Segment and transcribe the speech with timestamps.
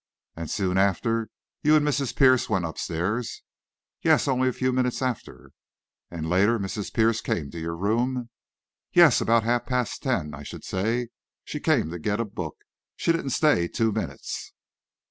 [0.35, 1.29] "And soon after,
[1.61, 2.15] you and Mrs.
[2.15, 3.43] Pierce went upstairs?"
[4.01, 5.51] "Yes; only a few minutes after."
[6.09, 6.91] "And, later, Mrs.
[6.91, 8.31] Pierce came to your room?"
[8.93, 11.09] "Yes; about half past ten, I should say;
[11.43, 12.55] she came to get a book.
[12.95, 14.53] She didn't stay two minutes."